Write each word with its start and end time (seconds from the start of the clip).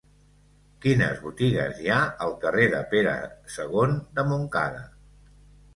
Quines 0.85 1.21
botigues 1.25 1.81
hi 1.83 1.91
ha 1.97 1.99
al 2.27 2.33
carrer 2.47 2.67
de 2.75 2.81
Pere 2.95 3.15
II 3.61 3.95
de 4.19 4.29
Montcada? 4.33 4.83